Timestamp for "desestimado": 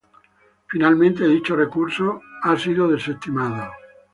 2.87-3.71